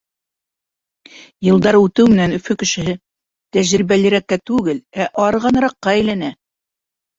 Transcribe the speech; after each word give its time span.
Йылдар 1.47 1.77
үтеү 1.79 2.07
менән 2.13 2.33
Өфө 2.39 2.57
кешеһе 2.65 2.97
тәжрибәлерәккә 3.59 4.41
түгел, 4.53 4.83
ә 5.07 5.11
арығаныраҡҡа 5.29 5.97
әйләнә. 5.97 6.35